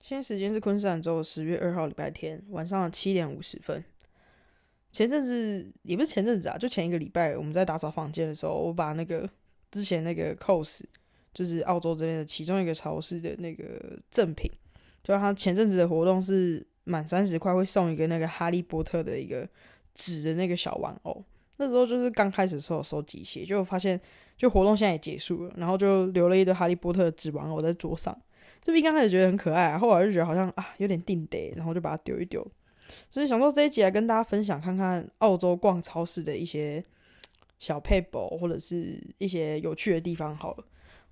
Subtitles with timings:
[0.00, 3.84] 现在时间是昆士兰州十月二号礼拜天晚上七点五十分。
[4.92, 9.28] 前阵子也不是前阵子啊，就前一个礼拜我们在打扫房间的时候，我把那个
[9.70, 10.84] 之前那个 COS，
[11.34, 14.50] 就是澳洲这边的其中一个超市的那个赠品，
[15.04, 19.46] 就他前阵子的活动是满三十块会送一个那个哈利波特的一个
[19.92, 21.22] 纸的那个小玩偶。
[21.58, 24.00] 那时候就是刚开始的时候收集一些，就发现
[24.36, 28.16] 就活动现在也结束了，然后就留了一堆哈利波特的纸玩偶在桌上。
[28.62, 32.44] 就一刚开始觉得很可爱，后来就觉得好像啊有点定得，然后就把它丢一丢。
[33.10, 36.84] 所以想说这一集来跟大家分享，看看澳洲逛超市的一些
[37.58, 40.36] 小配博或者是一些有趣的地方。
[40.36, 40.64] 好了，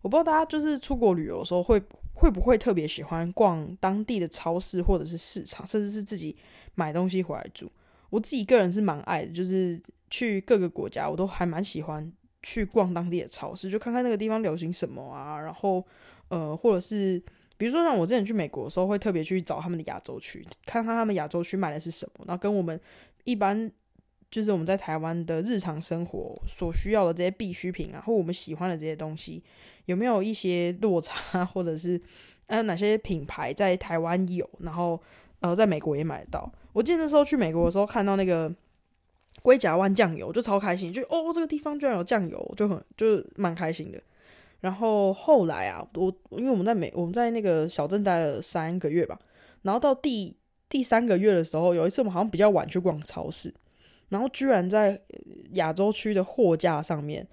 [0.02, 1.80] 我不知道大家就是出国旅游的时候会
[2.12, 6.36] 会不会特别喜欢逛当地的超市或者是市场，甚至是自己
[6.74, 7.70] 买东西回来住。
[8.10, 12.12] 我自己个人是蛮爱的，就是去各个国家我都还蛮喜欢
[12.44, 15.84] 去逛当地的超市，就看看那个地方流行什么啊，然后
[16.28, 17.20] 呃或者是。
[17.56, 22.78] 比如说，像我之前去美国的时候，会特别去找他们的亚洲区，看看他们亚洲区买的是什么，然后跟我们
[23.22, 23.70] 一般
[24.28, 29.40] 就是我们在台湾的日常生活所需要的这些必需品啊，或我们喜欢的这些东西，
[29.84, 31.98] 有没有一些落差，或者是
[32.48, 35.00] 呃哪些品牌在台湾有，然后
[35.38, 36.52] 呃在美国也买得到。
[36.72, 38.52] 我记得那时候去美国的时候，看到那个
[39.44, 44.00] 龟甲湾酱油，就超开心，就哦这个地方居然有酱油，就很就蛮开心的。
[44.62, 49.20] 然后后来啊，我因为我们在美我们在那个小镇待了三个月吧，
[49.60, 50.34] 然后到第
[50.70, 53.52] 第三个月的时候，有一次我们好像比较晚去逛超市，
[54.08, 54.98] 然后居然在
[55.52, 57.28] 亚洲区的货架上面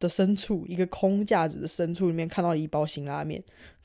[0.00, 3.40] 的深处，一个空架子的深处里面看到了一包辛拉面，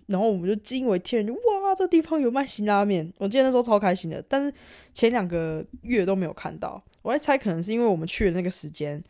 [0.07, 1.39] 然后我们就惊为天人，就哇，
[1.77, 3.13] 这地方有卖辛拉面！
[3.17, 4.53] 我记得那时候超开心的，但是
[4.91, 9.03] 前两个月都没有看到，我在猜可能是因为我们去的那个时间，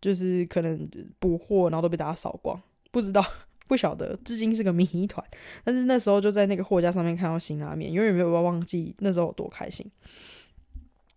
[0.00, 2.60] 就是可能补货，然后都被大家扫光。
[2.90, 3.24] 不知道，
[3.68, 5.24] 不晓得，至今是个谜团。
[5.62, 9.88] 但是那时候就在那个货架上面看到新拉面，永远没有办法忘记那时候有多开心。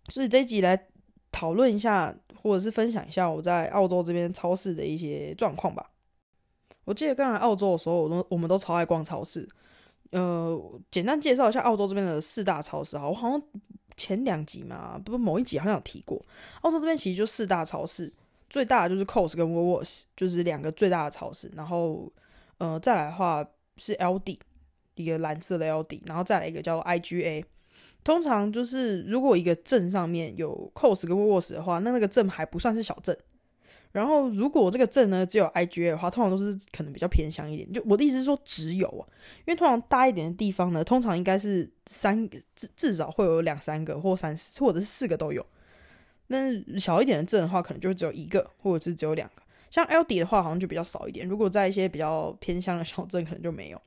[0.08, 0.86] 所以这一集来
[1.30, 5.90] 讨论一下，或者是分享一下我在澳洲这边超市的一些状况吧。
[6.84, 9.48] 我记得刚来澳洲的时候，我都我们都超爱逛超市。
[10.12, 12.96] 呃，简单介绍一下澳洲这边的四大超市。
[12.96, 13.42] 哈，我好像
[13.96, 16.18] 前两集嘛，不是某一集好像有提过，
[16.62, 18.12] 澳洲这边其实就四大超市。
[18.48, 21.50] 最大的就是 c o s 跟 Woolworths，就是两个最大的超市。
[21.56, 22.12] 然后，
[22.58, 23.42] 呃，再来的话
[23.78, 24.38] 是 LD，
[24.96, 27.44] 一个蓝色的 LD，然后再来一个叫 IGA。
[28.04, 33.16] 通常就是如果一个镇上面有 c o s 跟 Woolworths 的话，那那个镇还不算是小镇。
[33.92, 37.70] 然后，如果这个镇呢只有 IGA 的话，通常都是可能比较偏乡一点。
[37.72, 39.04] 就我的意思是说，只有啊，
[39.44, 45.44] 因为通常大一点的地方呢，通常应该是三至至少会有两三个或三或者是四个都有。
[46.28, 49.42] 但是小一点的镇的话，可能就只有一个，或者是只有两个。
[49.70, 51.28] 像 L D 的话，好像就比较少一点。
[51.28, 53.80] 如果在一些比较偏乡的小镇，可能就没有。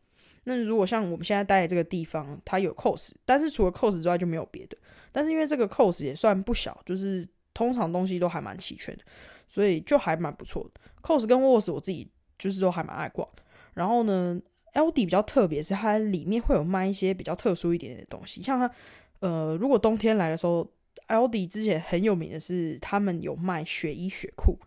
[0.44, 4.78] 那如果像我们现在待的这个地方，它有 COS，但是除了 COS 之外就没有别的。
[5.12, 9.04] 但是因为这个 COS 也算不小，就是通常东西都还蛮齐全的，
[9.48, 10.82] 所以就还蛮不错的。
[11.02, 13.28] COS 跟 WOS 我自己就是都还蛮爱逛。
[13.74, 14.40] 然后呢
[14.74, 18.72] ，L D 比较特别，是它里面会有卖一些比较特殊一点点的东西，像它
[19.20, 20.70] 呃，如果冬天来的时候。
[21.08, 24.58] ，L D 之前很有名的是，他们有卖雪衣雪裤，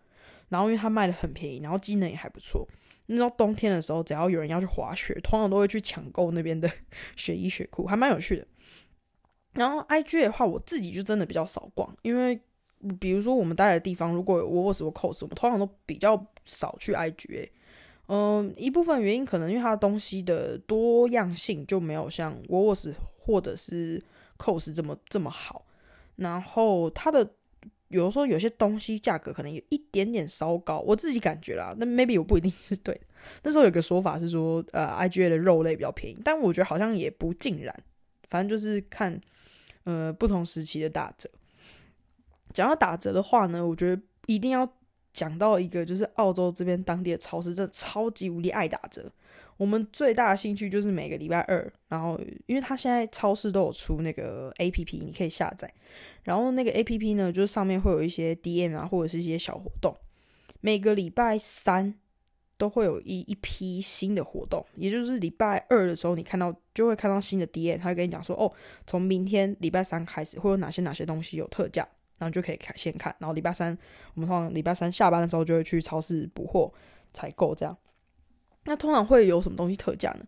[0.47, 2.65] 然后因为它卖的很便宜，然后机能也还不错。
[3.07, 6.69] 那到冬天的时候，只要有人要去滑雪，通常都会去抢购那边的
[7.17, 8.47] 雪衣雪裤，还蛮有趣的。
[9.53, 12.39] 然后 IG 的话，我自己就真的比较少逛，因为
[12.99, 17.49] 比如说我们待的地方，如果有 w o r s 或 Cos，我们通常都比较少去 IGA。
[18.07, 24.03] 嗯，一部分原因可能因为它的东西的多样性就没有像 w o r s 或者是
[24.37, 25.65] Cos 这么这么好。
[26.15, 27.35] 然后它的
[27.89, 32.99] 有的时候有些东西价格可能有一点点稍高，我自己感觉啦，那 maybe 我不一定是对。
[33.43, 37.75] 那时候有个说法是说，呃，IGA 的肉类比较便宜，但我觉得好像也不尽然，
[38.29, 39.19] 反正就是看
[39.83, 41.29] 呃不同时期的打折。
[42.53, 44.67] 讲到打折的话呢，我觉得一定要
[45.13, 49.11] 讲到一个，就是澳洲这边当地的超市真的超级无敌爱打折。
[49.57, 55.69] 我们最大的兴趣就是每个礼拜二，然后因为它现在超市都有出那个 A P P，你可以下载。
[56.23, 59.93] 然后那个 A P P 呢，就是上面会有一些 D M 啊，或者是一些小活动。
[60.61, 61.93] 每个礼拜三
[62.57, 68.49] 都会有一一批新的活动，也就是礼拜二的时候，你看到就会看到新的 DM，他会跟你讲说，哦，
[68.85, 71.85] 从明天礼拜三开始会有哪些哪些东西有特价，
[72.19, 73.75] 然后就可以看先看，然后礼拜三
[74.13, 76.71] 我们通常礼拜三下班的时候就会去超市补货
[77.13, 77.75] 采购这样。
[78.65, 80.25] 那通常会有什么东西特价呢？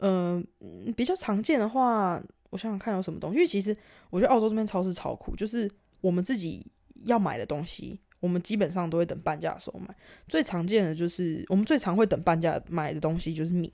[0.00, 0.46] 嗯，
[0.94, 3.74] 比较常见的话，我想想看有什么东西，因为其实
[4.10, 6.66] 我觉得澳洲这边超市超酷，就是我们自己
[7.04, 7.98] 要买的东西。
[8.18, 9.96] 我们基本上都会等半价的时候买，
[10.28, 13.72] 最常见的就是我们最常会等半价买的东西就是米，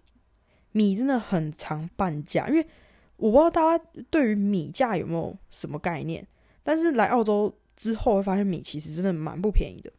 [0.70, 2.64] 米真的很常半价，因为
[3.16, 6.24] 我不知道大家对于米价有没有什么概念，
[6.66, 9.92] 但是来澳洲之后会发现米其实真的蛮不便宜的。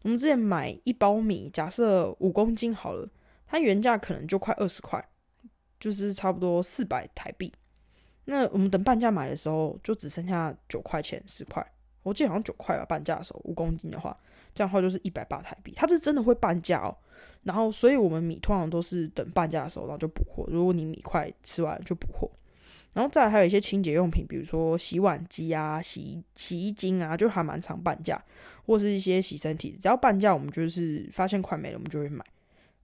[0.00, 3.06] 我们之前买一包米，假设五公斤好了，
[3.46, 5.06] 它原价可能就快二十块，
[5.78, 7.52] 就是差不多四百台币。
[8.24, 11.62] 那我们等半价买的时候，就只剩下九块钱、十块。
[12.02, 14.16] 我记得好像九块吧，半价的时候五公斤的话，
[14.54, 15.74] 这样的话就是一百八台币。
[15.76, 16.96] 它是真的会半价哦。
[17.42, 20.46] 然后，所以我们米通常都是等半价的时候，然后就补货。
[20.48, 22.30] 如果你米快吃完就补货。
[22.94, 28.18] 然后再来还有一些清洁用品，比如说洗碗机啊、洗洗衣精啊，就还蛮常半价，
[28.64, 32.24] 或是一些洗身体，只要半价，我们就是发现快没了，我们就会买。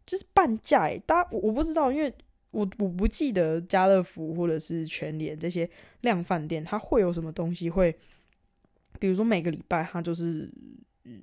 [0.05, 2.13] 就是半价诶，大家我不知道，因为
[2.51, 5.71] 我我不记得家乐福或者是全联这些
[6.01, 7.97] 量饭店，它会有什么东西会。
[8.99, 10.51] 比如说每个礼拜，它就是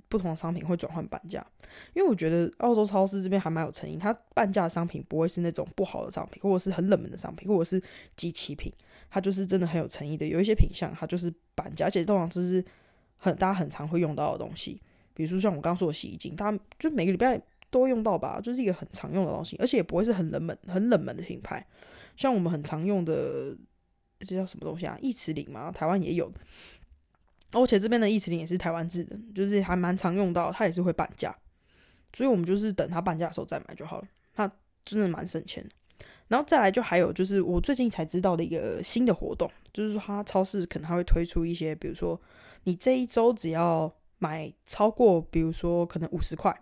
[0.10, 1.46] 不同的商品会转换半价，
[1.94, 7.82] 因为我觉得澳洲超市这边还蛮有诚意，它半价的商品不会是那种不好的商品，或者是很冷门的商品，或者是
[8.16, 8.74] 集齐品，
[9.10, 10.26] 它就是真的很有诚意的。
[10.26, 12.64] 有一些品相它就是半价，而且通常就是
[13.18, 14.82] 很大家很常会用到的东西，
[15.14, 17.40] 比如说像我刚刚说的洗衣精，它就每个礼拜
[17.70, 21.66] 都用到吧，就是一个很常用的东西，而且也不会是很冷门、很冷门的品牌，
[22.16, 23.56] 像我们很常用的
[24.22, 24.98] 这叫什么东西啊？
[25.02, 26.32] 易驰林嘛，台湾也有。
[27.54, 31.34] 而且这边的易驰林也是台湾制的，就是还蛮常用到，它也是会半价，
[32.12, 34.08] 所以我们就是等它半价的时候再买就好了。
[34.36, 34.52] 它
[34.84, 35.66] 真的蛮省钱。
[36.28, 42.20] 然后再来就还有就是我最近才知道的一个新的活动，就是说它超市可能它会推出一些，比如说
[42.66, 43.90] 你这一周只要
[44.20, 46.54] 买超过，比如说可能五十块，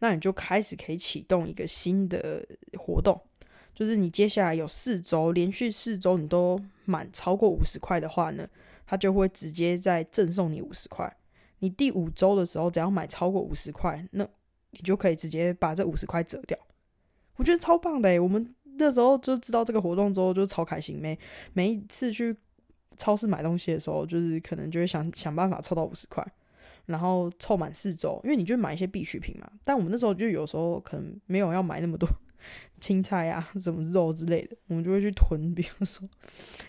[0.00, 2.44] 那你就开始可以启动一个新的
[2.76, 3.20] 活动，
[3.72, 8.48] 就是你接下来有四周连续四周你都满超过五十块的话呢。
[8.88, 11.14] 他就会直接再赠送你五十块。
[11.58, 14.26] 你第五周的时候，只要买超过五十块，那
[14.70, 16.58] 你就可以直接把这五十块折掉。
[17.36, 20.98] 我觉得超棒的，我们那时候就知道这个活动之后，就超开心。
[20.98, 21.18] 每
[21.52, 22.34] 每一次去
[22.96, 26.26] 超市买东西的时候，就是可能就会想想办法凑到五十块，
[26.86, 29.50] 然后凑满四周，因为你就买一些必需品嘛。
[29.64, 32.08] 但我们那时候就有时候可能没有要买那么多。
[32.80, 36.08] 青菜啊，什么肉之类的，我们就会去囤，比如说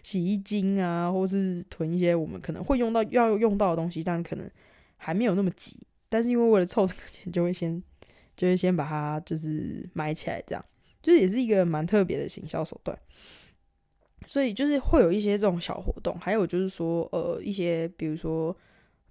[0.03, 4.49] 洗衣精啊，或是囤一些我们可能会用到要用到的东西，但可能
[4.97, 5.77] 还没有那么急。
[6.09, 7.81] 但是因为为了凑这个钱，就会先
[8.35, 10.65] 就会先把它就是买起来，这样
[11.01, 12.97] 就是也是一个蛮特别的行销手段。
[14.27, 18.55] 所以就是会有一些这种小活动，还有就是说呃一些比如说。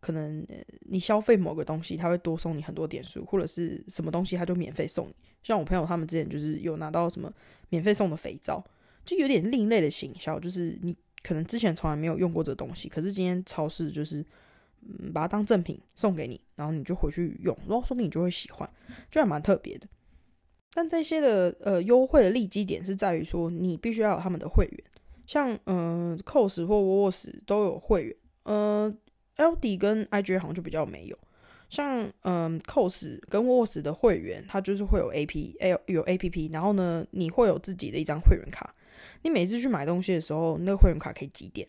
[0.01, 0.47] 可能
[0.83, 5.15] 你消费某个东西，他会多送你很多点数，或者是什么东西他就免费送你。
[5.43, 7.33] 像我朋友他们之前就是有拿到什么
[7.69, 8.65] 免费送的肥皂，
[9.05, 14.25] 就有点另类的行销，就是你可能之前从来没有用过这东西，可是今天超市就是
[14.83, 18.69] 嗯把它当赠品送给你，然后你就回去用，然后说不定你就会喜欢，
[19.11, 19.89] 就还蛮特别的。
[20.75, 24.85] 但这些的呃优惠的利基点是在于说，你必须要有他们的会员，
[25.27, 28.95] 像嗯 cos 或沃沃斯都有会员，呃。
[29.39, 31.19] L D 跟 I G 好像就比较没有，
[31.71, 38.75] 像嗯 cos 跟 WOS 的会员，它就是会有 A P L 有 A P P，然后呢，你会有自己的一张会员卡，
[39.23, 41.67] 你每次去买东西的时候，那个会员卡可以积点，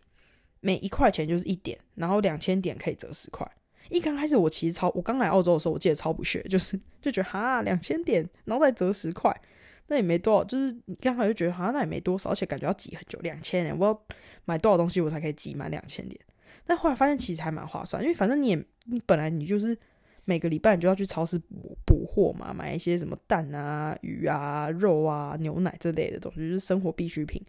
[0.61, 3.49] 每一块钱就是一点，然后两千点可以折十块。
[3.89, 9.35] 一刚开始我其实超，我刚来澳洲的时候，我记得超不屑，就是就觉得哈两千点，然后再折十块，
[9.88, 14.03] 那也没多少，就是你刚好就觉得好像那也没多少，而且感觉要挤很久，两千点，我要
[14.45, 16.19] 买多少东西我才可以挤满两千点。
[16.69, 19.75] 但后来发现其实还蛮划算，因为反正你也你本来你就是
[20.25, 27.43] 每个礼拜你就要去超市补补货嘛，买一些什么蛋啊、鱼啊、肉啊、牛奶这类的东西，就是生活必需品。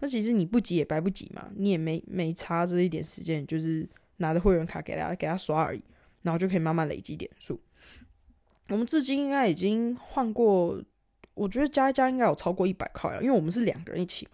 [0.00, 3.88] 那其实你不急也白不急嘛，你也没没差这一点时间，就是
[4.18, 5.82] 拿着会员卡给他给他刷而已，
[6.20, 7.58] 然后就可以慢慢累积点数。
[8.68, 10.78] 我们至今应该已经换过，
[11.32, 14.28] 我觉得加一加应该有超过一百块了，因为我们是两个人一起。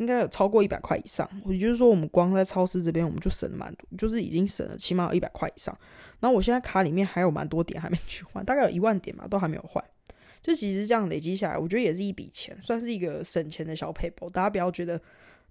[0.00, 5.76] 应该有超过一百块以上，也就是说，我们光在超市这边，我们就省了蛮多，就是已经省了起码有一百块以上。
[6.20, 9.84] 然后我现在卡里面还有蛮多点还没去换，大概有一万点吧，都还没有换。
[10.42, 14.30] 就其实这样累积下来，我觉得也是一笔钱，算是一个省钱的小 paper。
[14.30, 14.98] 大家不要觉得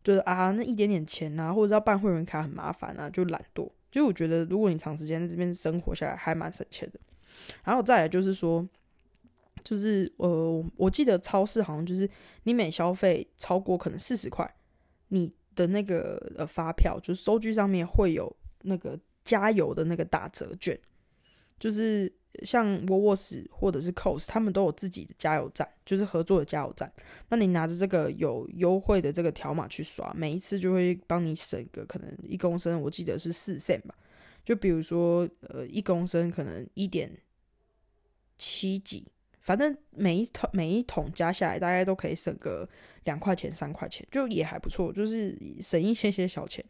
[0.04, 3.70] 就是啊，那一点点钱啊，或者要办会员卡很麻烦啊，就懒惰。
[3.92, 7.00] 就我觉得，如果你长时间在这边生活下来，还蛮省钱的。
[7.64, 8.68] 然后再来就是说。
[9.70, 12.10] 就是呃，我记得超市好像就是
[12.42, 14.52] 你每消费超过可能四十块，
[15.10, 20.76] 你的那个呃发票就是收据上面会有那个加油的那个打折券，
[21.60, 22.12] 就是
[22.42, 26.92] 像沃沃斯或者是 COS，他们都有自己的加油站，就是合作的加油站。
[27.30, 33.94] 那你拿着这个有优惠的这个条码去刷，每一次就会帮你省个可能一公升，我记得是四散吧。
[34.44, 37.16] 就比如说呃一公升可能一点
[38.36, 39.06] 七几。
[39.42, 42.68] 反正每一桶每一桶加下来，大概都可以省个
[43.06, 46.64] 两块钱、三块钱，就也还不错，就是省一些些小钱。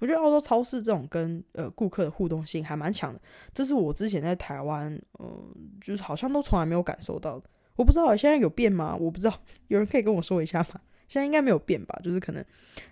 [0.00, 3.20] 我觉得澳洲超市这种跟呃顾客的互动性还蛮强的，
[3.54, 7.40] 这是我之前在台湾，嗯，就是好像都从来没有感受到。
[7.76, 8.96] 我不知道现在有变吗？
[8.96, 10.80] 我不知道， 有人可以跟我说一下吗？
[11.06, 11.98] 现在应该没有变吧？
[12.02, 12.44] 就是可能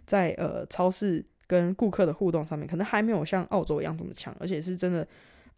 [0.07, 5.07] 在呃超市跟顾客的互动上面，可能还没有像澳洲一样这么强，而且是真的。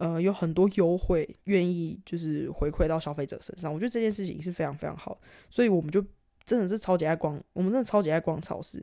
[0.00, 6.02] 呃，有很多优惠，愿意就是回馈到消费者身上，我觉得这件事情是非常非常好，所以我们就
[6.47, 8.83] 真的是超级爱逛，我们真的超级爱逛超市，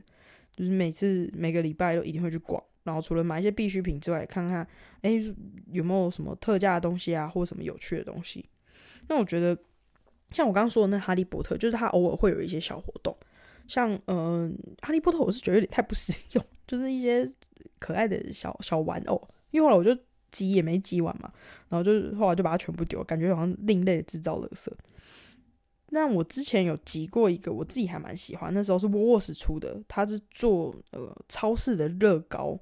[0.54, 4.64] 就是每次每个礼拜都一定会去逛，然后除了买一些必需品之外，看看
[5.00, 5.20] 哎
[5.72, 8.48] 有没有什么特价的东西啊，或者什么有趣的东西。
[9.08, 9.58] 那我觉得
[10.30, 13.12] 像我刚刚说的那哈利波特，就是他偶尔会有一些小活动，
[13.66, 17.28] 像嗯哈利波特，我是觉得有点太不实用，就是一些
[17.80, 20.00] 可爱的小小玩偶，因为后来我就。
[20.30, 21.32] 集也没集完嘛，
[21.68, 24.70] 然后就是后来就把它全部丢，感觉好像另类的制造垃圾。
[25.90, 32.58] 那我之前有集过一个，我自己还蛮喜欢，那时候是沃沃斯出的，它是做呃超市的乐高，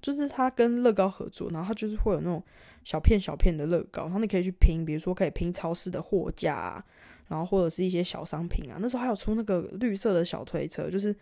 [0.00, 2.42] 就是它跟乐高合作，然后它就是会有那种
[2.82, 6.82] 小片小片的乐高，然后你可以去拼，比如说可以拼超市的货架，
[7.28, 8.78] 然后或者是一些小商品啊。
[8.80, 11.14] 那时候还有出那个绿色的小推车，就是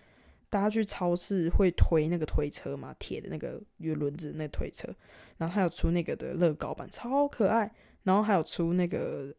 [0.51, 4.89] 大家去超市会推那个推车嘛，铁的那个有轮子那推车。
[5.37, 7.73] 然后还有出那个的乐高版，超可爱。
[8.03, 9.35] 然后还有出那个，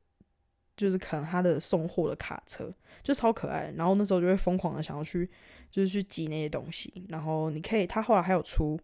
[0.77, 3.73] 就是可能他的送货的卡车，就超可爱。
[3.75, 5.29] 然后那时候就会疯狂的想要去，
[5.71, 7.05] 就是去集那些东西。
[7.09, 8.79] 然后你可以，他后来还有出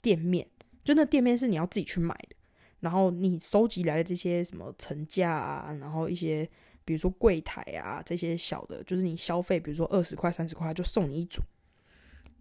[0.00, 0.48] 店面，
[0.82, 2.36] 就那店面是你要自己去买的。
[2.80, 6.48] 然后你收集来的这些什么层架啊，然后一些
[6.84, 11.42] 比如说柜台啊这些小的，就是你消费，比如说二十块、三十块就送你一组。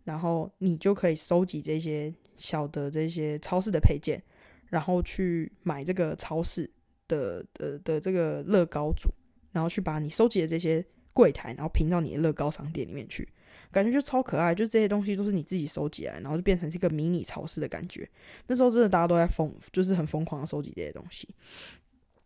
[0.05, 4.23] 然后你就可以收集这些小的这些超市的配件，
[4.69, 6.71] 然后去买这个超市
[7.07, 9.09] 的的的这个乐高组，
[9.51, 13.27] 然后去把你收集的这些柜台，然后拼到你的乐高商店里面去，
[13.71, 14.53] 感觉就超可爱。
[14.55, 18.09] 就这些东西都是你自己收集来，然后就变成是一个迷你超市的感觉。
[18.47, 21.27] 那时候真的大家都在疯，就是很疯狂的收集这些东西。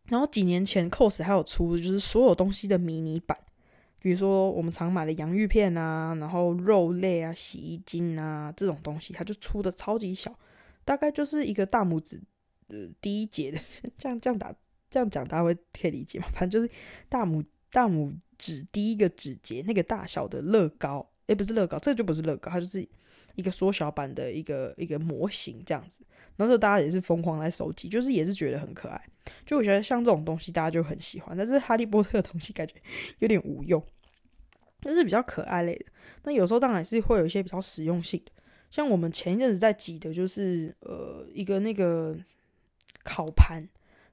[0.07, 3.38] 然后几年前，cos 还有出就是所有东西的迷你版。
[4.00, 10.34] 比如说我们常买的洋芋片啊，然后肉类啊、洗衣精啊这种东西，它就出的超级小，
[10.86, 12.22] 大概就是一个大拇指
[12.70, 13.60] 呃第一节的，
[13.98, 14.53] 这样这样打
[14.89, 16.25] 这样讲大家会可以理解吗？
[16.34, 16.74] 反正就是
[17.10, 22.88] 大拇大拇指第一个指节那个大小的乐高，诶，不是乐高，这就不是乐高，它就是
[23.39, 26.01] 一个缩小版的一个一个模型这样子。
[26.36, 29.01] 那时候大家也是疯狂来收集，就是也是觉得很可爱。
[29.46, 31.38] 就我觉得像这种东西，大家就很喜欢。
[31.38, 32.75] 但是哈利波特的东西感觉
[33.19, 33.81] 有点无用，
[34.81, 35.86] 但是比较可爱类的。
[36.24, 38.31] 那有时候当然是会有一些比较实用性的，
[38.69, 42.13] 像我们前一阵子在挤的就是呃一个那个
[43.03, 43.65] 烤盘，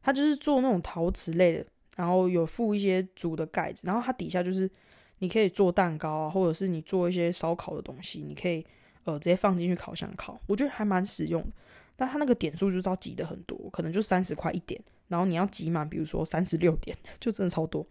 [0.03, 1.67] 它就是做那种陶瓷类的，
[1.97, 4.71] 然后有附一些竹的盖子，然后它底下就是
[5.19, 8.65] 你可以做蛋糕啊，或者是你做一些烧烤的东西，你可以
[9.07, 11.49] 呃直接放进去烤箱烤，我觉得还蛮实用的。
[11.97, 14.79] 但它那个点数就是要挤的很多，可能就三十块一点。
[15.09, 17.87] 然后你要挤满，比如说三十六点，就真的超多，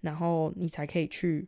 [0.00, 1.46] 然后你才可以去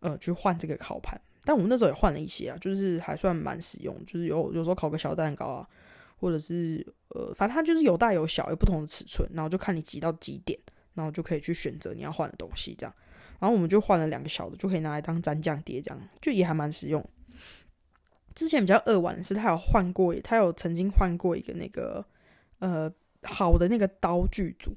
[0.00, 1.20] 呃去换这个烤盘。
[1.44, 5.68] 但我们那时候也换了一些啊，就是还算蛮实用，就是有有时候烤个小蛋糕啊，
[6.16, 10.58] 或者是呃反正它就是有大有小，有不同的尺寸，然后就看你挤到几点，
[10.94, 12.94] 然后就可以去选择你要换的东西这样。
[13.38, 17.06] 然后我们就换了两个小的，就可以拿来当蘸酱碟这样，就也还蛮实用。
[18.36, 22.06] 之前比较恶玩的是，他有换过，他有曾经换过一个那个
[22.60, 22.88] 呃。
[23.22, 24.76] 好的那个刀具组，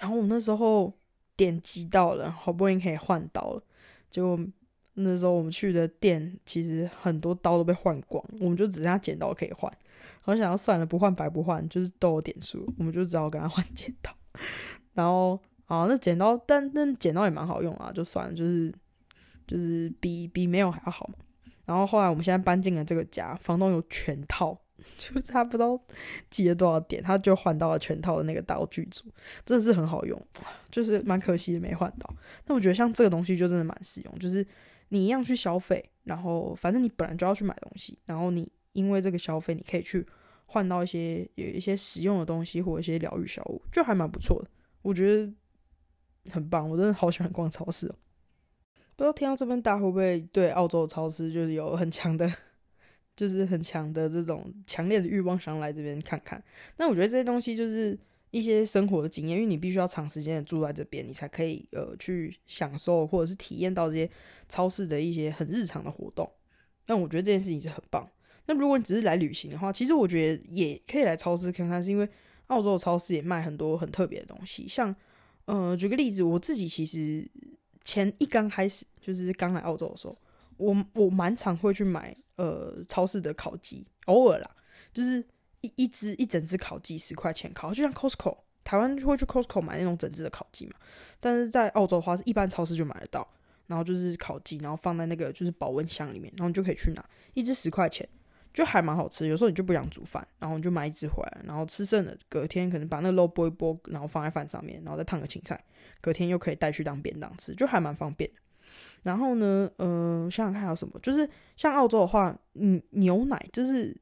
[0.00, 0.90] 然后我那时候
[1.36, 3.62] 点击到了，好不容易可以换刀了。
[4.10, 4.38] 结果
[4.94, 9.70] 那时候我们去的店，其实很多刀都被换光，我们就只剩下剪刀可以换。
[10.24, 14.10] 我想要算了，不换白不换，就是都有点数，我们就只好跟他换剪刀。
[14.94, 18.72] 然后啊，那剪刀，但那剪刀也蛮好用啊，就算了，就是
[19.46, 21.16] 就是比比没有还要好嘛。
[21.64, 24.60] 然后后来我们现在搬进了这个家，房东有全套。
[24.98, 25.80] 就差不多
[26.28, 29.04] 积了多少点，他就换到了全套的那个道具组，
[29.46, 30.20] 真的是很好用，
[30.70, 32.12] 就是蛮可惜的没换到。
[32.44, 34.46] 但我觉得像这个东西就真的蛮实用，就是
[34.88, 40.06] 你一样去消费，然后反正你本来就要去买东西，然后你因为这个消费，你可以去
[40.46, 44.50] 换到一些有一些实用的东西或者一些疗愈小物，就还蛮不错的。
[44.82, 45.32] 我觉得
[46.30, 47.94] 很棒，我真的好喜欢逛超市哦。
[48.96, 52.32] 不知道听到这边大家会不会对澳洲的超市就是有很强的，
[53.16, 56.42] 就是很强的这种强烈的欲望，想来这边看看？
[56.76, 57.98] 那我觉得这些东西就是
[58.30, 64.08] 一些生活的经验，因为你必须要长时间的住在这边，你才可以呃去享受或者是体验到这些
[64.48, 66.30] 超市的一些很日常的活动。
[66.86, 68.08] 那我觉得这件事情是很棒。
[68.46, 72.08] 那如果你只是来旅行的话，其实我觉得也可以来超市看看，是因为
[72.46, 74.68] 澳洲的超市也卖很多很特别的东西。
[74.68, 74.94] 像
[75.46, 77.28] 呃，举个例子，我自己其实。
[77.84, 80.18] 前一刚开始就是刚来澳洲的时候，
[80.56, 84.50] 我我蛮常会去买呃超市的烤鸡，偶尔啦，
[84.92, 85.24] 就是
[85.60, 90.72] 一一只一整只烤鸡十块钱烤，就像 Costco 台湾会去 Costco 买那种整只的烤鸡嘛，
[91.20, 93.28] 但是在澳洲的话是一般超市就买得到，
[93.66, 98.08] 然后就是烤鸡，然后放在那个就是保温箱里面，然后你就可以去拿，一只十块钱。
[98.54, 105.62] 就还蛮好吃，有时候你就不想煮饭，然后你就买一只回来，然后吃剩的，隔天可能把那肉剥一剥，然后放在饭上面，然后再烫个青菜，
[106.00, 108.30] 隔天又可以带去当便当吃，就还蛮方便。
[109.02, 113.94] 然后呢，呃，想想看有什么，就是像澳洲的话，嗯，牛奶就是，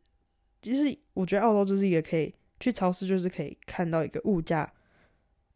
[0.61, 4.71] 就是我觉得澳洲就是一个可以去超市，就是可以看到一个物价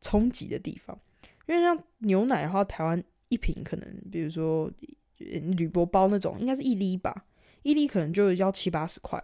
[0.00, 0.98] 冲击的地方，
[1.46, 4.70] 因为像牛奶的话，台湾一瓶可能，比如说
[5.18, 7.26] 铝箔包那种，应该是一厘吧。
[7.66, 9.20] 一粒可能就要七八十块，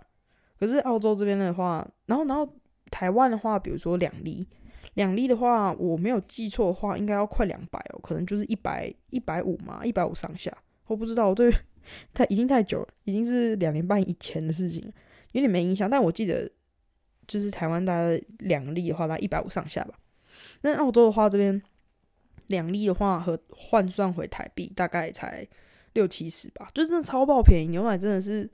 [0.58, 2.52] 可是澳洲这边的话，然后然后
[2.90, 4.44] 台湾的话，比如说两粒，
[4.94, 10.52] 两粒的话，我没有记错的话，应该要快两百哦，可能就是一百一百五嘛，一百五上下，
[10.88, 11.52] 我不知道，我对，
[12.12, 14.92] 太已经太久了，已经是两年半以前的事情，
[15.30, 16.50] 有点没印象，但我记得
[17.28, 19.94] 就是台湾大概两粒的话，大概一百五上下吧。
[20.62, 21.62] 那澳洲的话，这边
[22.48, 25.46] 两粒的话和换算回台币大概才。
[25.94, 28.48] 六七十吧，就真的超爆便宜，牛奶真的是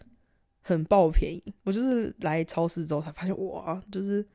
[0.60, 1.42] 很爆便宜。
[1.64, 4.26] 我就是来超市之后才发现，哇，就是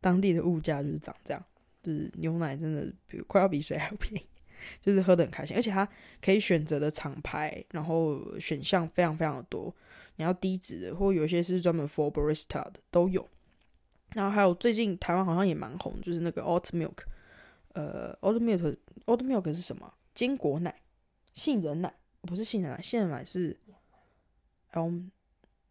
[0.00, 1.44] 当地的物价就是涨这样，
[1.82, 4.26] 就是牛奶真的比快要比水还要便宜，
[4.80, 5.56] 就是喝的很开心。
[5.56, 5.88] 而且它
[6.22, 9.74] 可以选择的厂牌，然后选项非常非常的多。
[10.16, 13.28] 你要低脂的，或有些是专门 for barista 的都有。
[14.12, 16.98] 然后还有最近台湾好像也蛮红，就是那个 oat milk，
[17.72, 19.92] 呃，oat milk，oat milk 是什么？
[20.14, 20.82] 坚果奶、
[21.32, 21.92] 杏仁奶。
[22.24, 23.56] 不是杏仁奶，杏仁奶是，
[24.74, 25.10] 嗯，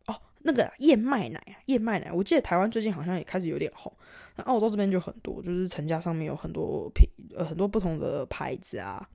[0.07, 3.91] 哦，那个燕麦奶啊，燕麦奶，我记得台湾最近好像也开始有点红，
[4.35, 9.09] 那澳洲这边就很多，就是成家上面有很多品，呃，很多不同的牌子啊，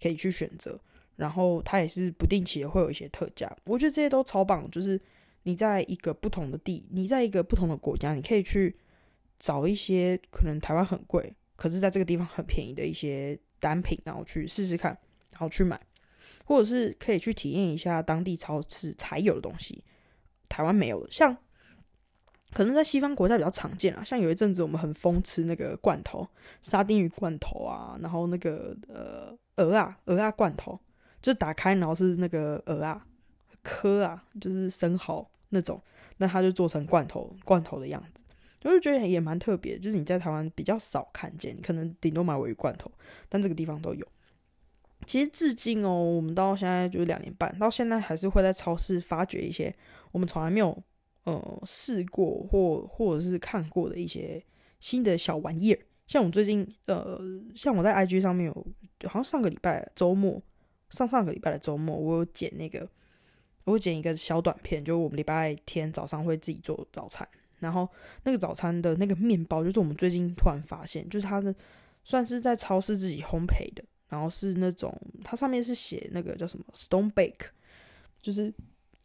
[0.00, 0.78] 可以去选择，
[1.16, 5.00] 然后它也是不定期的会有一些特价，我觉得这些都超棒，就是
[5.42, 8.76] 你在一个不同的地，你在一个不同的国家，你可以去
[9.38, 14.96] 找一些可能台湾很贵，可是在这个地方很便宜的一些单品，然后去试试看，
[15.32, 15.80] 然后去买。
[16.44, 19.82] 或者是可以去体验一下当地超市才有的东西，
[20.48, 21.10] 台湾没有的。
[21.10, 21.36] 像
[22.52, 26.28] 可能在西方国家比较常见啊，像有一阵子我们很疯吃那个罐头，
[26.60, 30.78] 沙丁鱼罐头啊，然后那个呃鹅啊鹅啊罐头，
[31.20, 33.04] 就打开然后是那个鹅啊
[33.62, 35.82] 壳啊，就是生蚝那种，
[36.18, 38.22] 那它就做成罐头罐头的样子，
[38.62, 42.88] 我就觉得也蛮特别，就是你在台湾比较少看见，可能顶多买尾鱼罐头，
[43.28, 44.06] 但这个地方都有。
[45.06, 49.74] 其实至今哦，我们到现在就是两年半，到现在还是会在超市发掘一些
[50.12, 50.76] 我们从来没有
[51.24, 54.42] 呃试过或或者是看过的一些
[54.80, 55.78] 新的小玩意儿。
[56.06, 57.18] 像我最近呃，
[57.54, 58.66] 像我在 IG 上面有，
[59.04, 60.42] 好像上个礼拜周末，
[60.90, 62.86] 上上个礼拜的周末，我有剪那个，
[63.64, 67.26] 我剪一个小短片，就我们礼拜天早上会自己做早餐，
[67.60, 67.88] 然后
[68.24, 71.54] 那个早餐的那个面包，就是我们最近突然发现，就是它的
[72.04, 73.82] 算是在超市自己烘焙的。
[74.14, 77.48] 然后是那种，它上面是写那个叫什么 stone bake，
[78.22, 78.54] 就是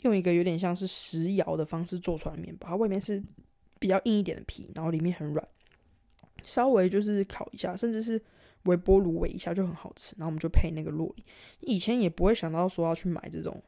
[0.02, 3.20] 用一个有点像是石窑的方式做出来的面包，它外面是
[3.80, 5.48] 比较硬一点的皮，然后里面很软，
[6.44, 8.22] 稍微就是烤一下，甚至是
[8.66, 10.14] 微波炉煨一下就很好吃。
[10.20, 11.26] 然后我们就配那个洛里，
[11.62, 13.60] 以前也不会想到说要去买这种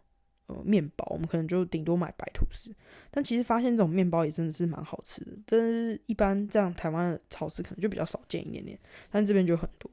[0.45, 2.71] 呃面包，我们可能就顶多买白吐司，
[3.09, 9.89] 但其实发现这种面包也真的是蛮好吃的，真是一般这样台湾的超市可能就比较少见一点点，但这边就很多。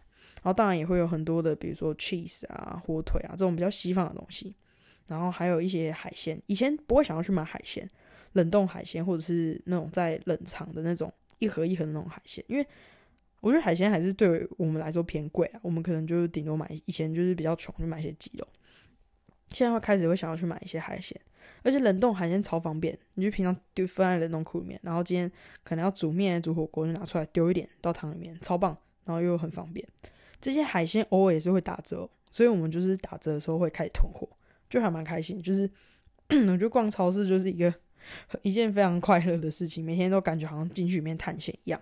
[0.48, 4.54] 然后当然也会有很多的，比如说 cheese 啊、火腿啊这种比较西方的东西，
[5.06, 6.40] 然后还有一些海鲜。
[6.46, 7.87] 以前不会想要去买海鲜，
[8.32, 12.66] 冷冻海鲜或者是那种在冷藏的那种一盒一盒的那种海鲜，因为
[13.40, 15.61] 我觉得海鲜还是对我们来说偏贵啊。
[15.62, 18.48] 我们可能就是顶多买，以前就是比较穷，就买一些鸡肉。
[19.48, 21.20] 现在会开始会想要去买一些海鲜，
[21.62, 25.30] 而且冷冻海鲜超方便，你就平常丢放在冷冻库里面，然后今天
[25.62, 29.87] 可能要煮面、煮火锅，就拿出来丢一点到汤里面，超棒，然后又很方便。
[30.40, 34.29] 这些海鲜偶尔也是会打折，所以我们就是打折的时候会开始囤货，
[34.68, 35.42] 就还蛮开心。
[35.42, 35.68] 就是
[36.31, 37.72] 我觉得逛超市就是一个
[38.42, 41.81] 一件非常快乐的事情，每天都感觉好像进去里面探险一样。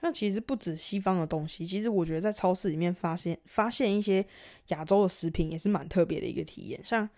[0.00, 4.24] 那其实不止西方的东西，其实我觉得在超市里面发现发现一些
[4.68, 6.80] 亚洲的食品也是蛮特别的一个体验。
[6.82, 7.08] 像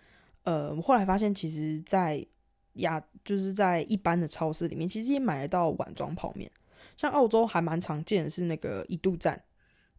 [0.43, 2.25] 呃，我后来发现，其实，在
[2.73, 6.51] 亚就是在一般的超市里面，其实也买得到碗装泡面。
[6.97, 9.41] 像澳洲还蛮常见的是那个一度站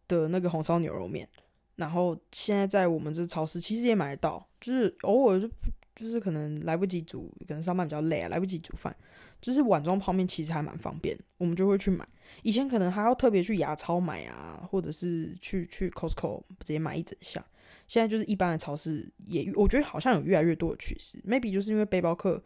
[0.07, 1.27] 的那个红烧牛肉面，
[1.75, 5.49] 然后现在在我们这超市其实也买得到，就是偶尔就
[5.95, 8.95] 就是可能来不及煮，可能上班比较累啊，来不及煮饭。
[9.41, 12.07] 就是碗装泡面其实还蛮方便，我们就会去买。
[12.41, 17.43] 以前可能还要特别去牙超买啊，或者是去去 Costco 直接买一整箱。
[17.87, 21.21] 现在就是一般的超市也，我觉得好像有越来越多的趋势。
[21.27, 22.43] Maybe 就是因为背包客，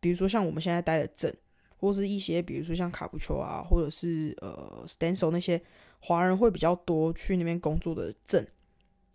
[0.00, 1.36] 比如说像我们现在待的镇，
[1.78, 5.60] 或是一些比如说像卡布丘啊，或者是呃 Stencil 那些
[6.00, 8.46] 华人会比较多去那边工作的镇，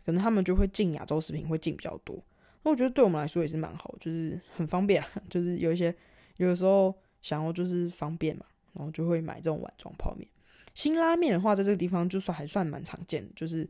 [0.06, 2.18] 可能他们就会进亚洲食品会进比较多。
[2.64, 5.96] 那我觉得对我们来说也是蛮好，就是 很方便， 就是有一些
[6.38, 6.96] 有的时候。
[7.24, 10.30] 想要就是方便嘛，然后就会买这种碗装泡面。
[10.74, 13.66] 新拉面的话，在这个地方就算还算蛮常见的，就是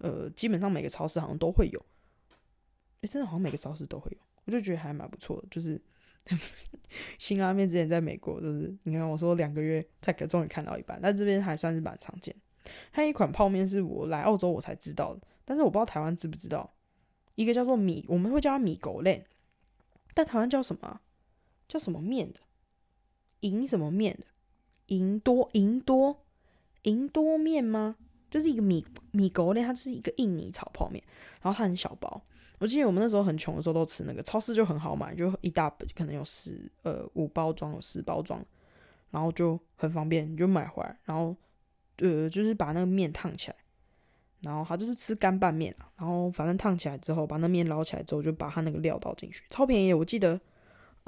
[0.00, 1.80] 呃，基本上每个超市好像都会有。
[3.02, 5.46] 哎，真的好像每个超市都会有，我就觉得还蛮不错的。
[5.52, 5.80] 就是
[7.18, 12.34] 新拉面之前在美国，就是你看我说两个月才可终于看到一半，但这边还算是蛮常见。
[12.90, 16.74] 还有一款泡面是我来澳洲我才知道的，但是我不知道台湾知不知道，
[17.36, 19.24] 一个叫做米，我们会叫它米狗链，
[20.14, 21.00] 但台湾叫什么？
[21.68, 22.40] 叫什么面的？
[23.40, 24.26] 银什么面的？
[24.86, 26.24] 银多银多
[26.82, 27.96] 银多面吗？
[28.30, 31.02] 就是一个米米狗链，它是一个印尼炒泡面，
[31.40, 32.24] 然后它很小包。
[32.58, 38.44] 我记得我们那时候很穷的时候都吃那个，超市就很好买，就一大本，可能有十呃五包装，有十包装，
[39.10, 41.36] 然后就很方便，你就买回来，然后
[41.98, 43.56] 呃就是把那个面烫起来，
[44.42, 50.40] 然后它就是吃干拌面然后反正烫起来之后，把那面捞起来之后，就把它那个料倒进去，超便宜，我记得。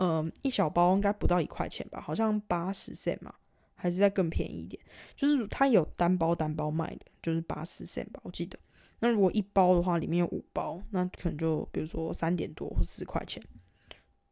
[0.01, 3.35] 嗯，一小包应该不到一块钱吧，好像八十 c 嘛，
[3.75, 4.81] 还是再更便宜一点。
[5.17, 8.57] 就是它有单包单包卖的，就是八十 cent 吧，我记得。
[9.01, 13.43] 那如果一包的话，里面有五包，那可能就比如说三点多或四块钱，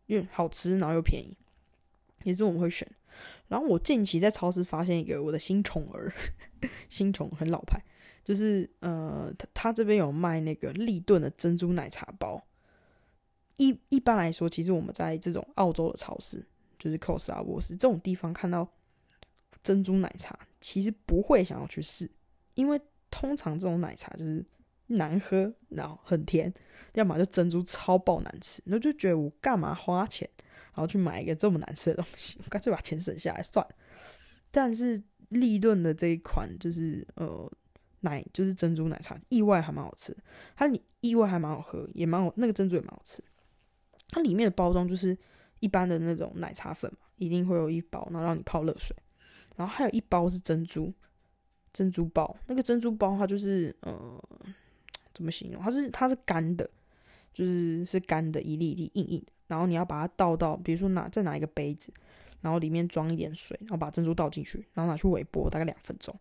[0.07, 1.37] 因为好吃然后又便宜，
[2.25, 2.87] 也是我们会选。
[3.49, 6.13] 然后我近期在超市发现一个我的新宠儿，
[6.91, 7.81] 新宠很老牌，
[8.25, 12.45] 就是呃，他他这边有卖那个立顿的珍珠奶茶包。
[13.57, 16.45] 一一般来说，其实我们在这种澳洲的超市，
[16.79, 18.69] 就是 Cos 啊、沃斯这种地方看到
[19.63, 22.11] 珍珠奶茶，其实不会想要去试，
[22.55, 22.79] 因为
[23.11, 24.45] 通常这种奶茶就是
[24.89, 26.53] 难喝，然后很甜，
[26.95, 30.29] 要么就珍珠超爆难吃，那就觉得我干嘛花钱，
[30.75, 33.75] 然后去买一个这么难吃的东西， 干脆把钱省下来算了。
[34.51, 37.51] 但是利顿的这一款就是呃
[38.01, 40.17] 奶，就是珍珠奶茶，意外还蛮好吃，
[40.55, 40.71] 它
[41.01, 43.23] 意外还蛮好喝，也蛮好，那个珍珠也蛮好吃。
[44.11, 45.17] 它里面的包装就是
[45.59, 48.97] 一般的那种奶茶粉嘛，一定会有一包，然后让你泡热水，
[49.57, 50.95] 然后还有一包是珍珠
[51.73, 52.37] 珍珠包。
[52.47, 54.23] 那个珍珠包它就是呃，
[55.17, 55.61] 怎么形容？
[55.61, 56.71] 它是它是干的，
[57.33, 59.33] 就是是干的，一粒一粒硬硬的。
[59.49, 61.93] 然后你要把它倒到，比如说拿再拿一个杯子，
[62.43, 66.15] 然后里面装一点水，然后把珍珠倒进去，然后拿去微波大概两分钟，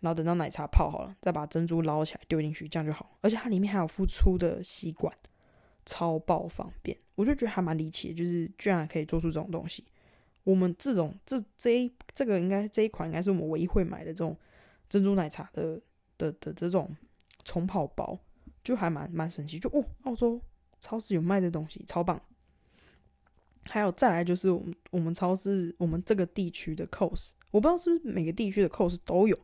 [0.00, 3.18] 然后等到奶茶泡好了，再把珍珠捞起来丢进去，这样就好。
[3.20, 5.12] 而且它里面还有附粗的吸管。
[5.90, 9.82] 超爆方便，我就觉得还蛮离奇的，就是居然可以做出这种东西。
[10.44, 14.36] 我们这种这这一这个应该这一款应该是我们唯一会买的这种
[14.90, 15.80] 珍珠奶茶的
[16.18, 16.94] 的的这种
[17.46, 18.18] 冲泡包，
[18.68, 19.58] 就还蛮蛮神奇。
[19.58, 20.38] 就哦，澳洲
[20.78, 22.20] 超市有卖这东西，超棒。
[23.64, 29.38] 还有再来就是我们我们超市我们这个地区的 cos，我不知道是不是每个地区的 cos 都有，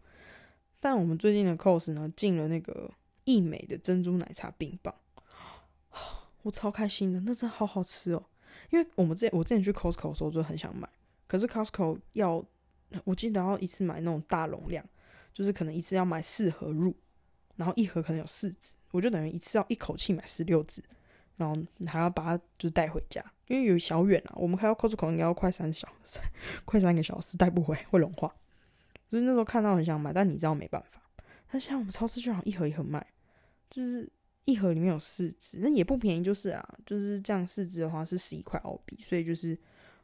[0.78, 2.90] 但我们最近的 cos 呢进了那个
[3.24, 4.94] 益美的珍珠奶茶冰棒。
[6.42, 8.22] 我超开心的，那真的好好吃哦！
[8.68, 10.87] 因为我们之前我之前去 Costco 的时候就很想买，
[11.26, 12.44] 可是 Costco 要
[13.04, 14.87] 我记得要一次买那种大容量，
[15.32, 16.94] 就是可能一次要买四盒入，
[17.56, 20.82] 然后一盒可能有四支，我就等于一次要一口气买十六支，
[21.36, 21.54] 然后
[21.86, 26.18] 还要把它就是带回家，因为有小远啊，我们开到 Costco 应该要快三小时，
[26.64, 28.28] 快三个小时带不回会融化，
[29.10, 31.00] 所以那时候看到很想买，但你知道没办法，
[31.50, 33.06] 但现在我们超市就好一盒一盒卖，
[33.68, 34.10] 就是。
[34.46, 39.58] 一盒里面有四支，那也不便宜，就是啊，就是这样四支的话是十一块澳币，所以就是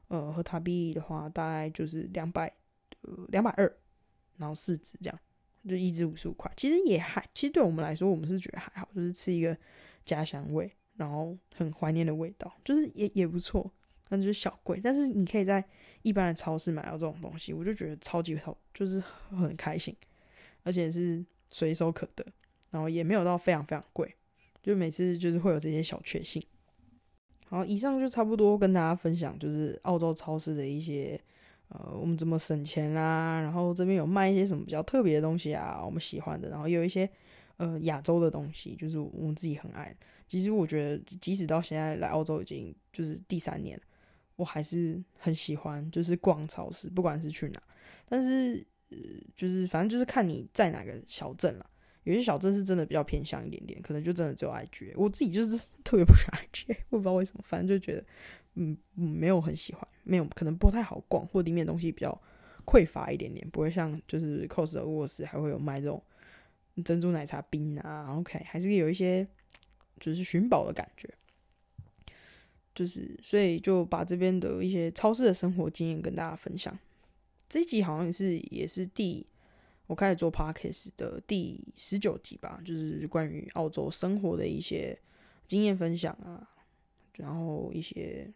[0.08, 2.50] 呃，和塔币的话大概就是两百
[3.02, 3.70] 呃两百二，
[4.38, 5.20] 然后四支这样，
[5.68, 9.56] 就一支五十五块，其实也还，其实对我们来说，我们是觉得还好，就是吃一个
[10.04, 13.70] 家乡味，然后很怀念的味道，就是也也不错，
[14.08, 15.64] 但就是小贵，但是你可以在
[16.02, 18.98] 一般的超市买到这种东西，我就觉得超级好，就是
[19.30, 19.94] 很开心，
[20.62, 22.24] 而且是随手可得，
[22.70, 24.14] 然后也没有到非常非常贵。
[24.62, 26.42] 就每次就是会有这些小确幸。
[27.46, 31.18] 好，以上就差不多跟大家分享，就是澳洲超市的一些
[31.70, 37.08] 呃，我们怎么省钱啦，然后这边有卖一些什么比较特别的东西啊，我们喜欢的，然后有一些
[37.56, 39.94] 呃亚洲的东西，就是我们自己很爱。
[40.28, 43.80] 其实我觉得，即使到现在来澳洲已经就是第三年，
[44.36, 47.60] 我还是很喜欢，就是逛超市，不管是去哪。
[48.08, 48.96] 但是，呃，
[49.36, 51.66] 就是反正就是看你在哪个小镇了。
[52.04, 54.92] 有些小镇是真的比较偏向一点点，可能就真的只有 IG。
[54.96, 58.04] 我自己就是 特别不喜欢 IG，我不知道为什么，反正就觉得，
[58.54, 62.20] 嗯嗯，没有很喜欢，没有可能不太好逛，或里面东西比较
[62.66, 66.02] 匮乏一点点，不会像就是 cos 的卧室还会有卖这种
[66.84, 68.14] 珍珠奶茶冰啊。
[68.16, 69.26] OK，还是有一些
[69.98, 71.08] 就是寻宝的感觉，
[72.74, 76.78] 就是所以就把这边的一些超市的生活经验跟大家分享。
[77.48, 79.26] 这一集好像是也是第。
[79.86, 84.96] 我开始做 podcast 的第十九集吧，就是关于澳洲生活的一些
[85.48, 86.48] 经验分享啊，
[87.16, 88.32] 然后一些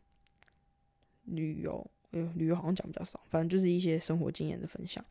[1.25, 5.05] 旅游，哎呦，旅游好像讲比较少，反正就是一些生活经验的分享。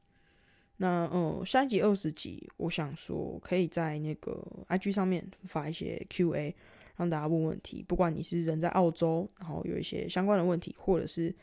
[0.78, 6.54] 那嗯，下一集二十集，我想说可以在那个 IG 上面发一些 QA，
[6.98, 11.34] 让大家问问题，不管你是人在澳洲，然后有一些相关的问题，或者是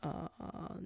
[0.00, 0.30] 呃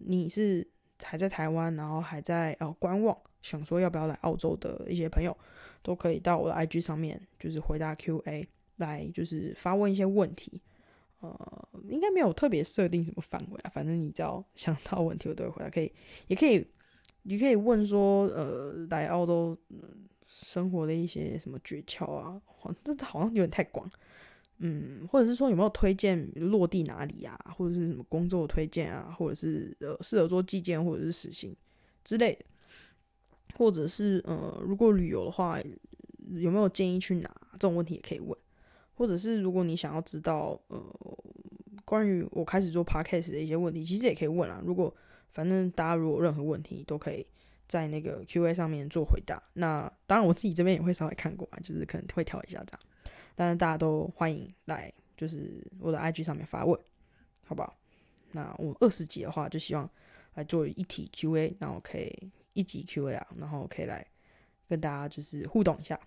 [0.04, 0.66] 你是
[1.02, 3.16] 还在台湾，然后还在呃观望。
[3.42, 5.36] 想说要不要来澳洲的一些朋友，
[5.80, 8.44] 都可以到我的 IG 上面，就是回答 QA，
[8.76, 10.60] 来就是发问一些问题。
[11.20, 15.70] 呃，应该没有特别设定什么范围啊，反正你只要 想到问题，我都会回答。
[15.70, 15.90] 可以，
[16.28, 16.66] 也可以，
[17.22, 19.56] 你可以问说，呃，来澳洲
[20.26, 22.40] 生活的一些什么诀窍啊？
[22.82, 23.90] 这好像有点太广。
[24.58, 31.56] 嗯，或者是说有没有推荐落地哪里啊，或者是什么工作推荐啊，或者是呃适合做寄件或者是实习
[32.02, 32.44] 之类的。
[33.54, 35.60] 或者是呃，如果旅游的话，
[36.34, 37.30] 有没有建议去哪？
[37.52, 38.36] 这种问题也可以问。
[38.96, 40.82] 或者是如果你想要知道呃，
[41.84, 44.60] 关于我开始做 podcast 的一些问题，其实也可以问啊。
[44.64, 44.92] 如果
[45.30, 47.24] 反正大家如果任何问题，都可以
[47.68, 49.40] 在那个 Q&A 上面做回答。
[49.52, 52.80] 那当然我自己这边也会稍微看过啊，就是可能会挑一下这样。
[53.34, 56.80] 但是大家都欢迎来，就是我的 IG 上面发问，
[57.44, 57.76] 好不好？
[58.32, 59.88] 那我二十集的话，就希望
[60.34, 62.30] 来做一题 Q&A，然后可以。
[62.56, 64.02] 一集 Q&A 啊，然后可以来
[64.66, 66.00] 跟大家就是互动一下，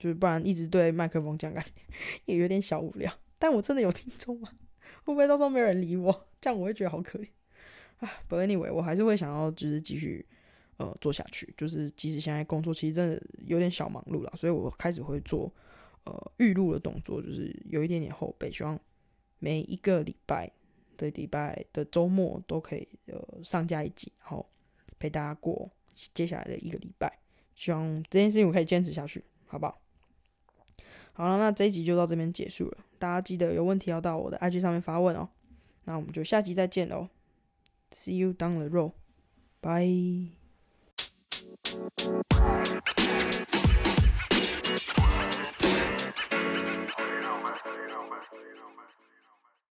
[0.00, 1.70] 就是不然一直对麦克风讲，感觉
[2.26, 3.12] 也有点小无聊。
[3.38, 4.48] 但我真的有听众吗？
[5.04, 6.28] 会不会到时候没有人理我？
[6.40, 7.28] 这样我会觉得好可怜
[7.98, 8.10] 啊。
[8.26, 10.26] 不 anyway，我还是会想要就是继续
[10.78, 11.54] 呃做下去。
[11.56, 15.52] 就是即使现在工作其实真的有点小忙碌了，所以我开始会做
[16.04, 18.76] 呃预录的动作，就是有一点点后备，希望
[19.38, 20.50] 每一个礼拜
[20.96, 24.44] 的礼拜的周末都可以呃上架一集，然后。
[24.98, 25.66] 陪大家过
[26.12, 27.10] 接下来的一个礼拜，
[27.54, 29.80] 希望这件事情我可以坚持下去，好不好？
[31.20, 32.78] 好了，那这一集就到这边结束了。
[32.98, 35.28] 大家记得有问题要到我的 IG 上面发问哦。
[35.84, 37.08] 那我们就下集再见喽
[37.90, 40.30] ，See you down the road，bye。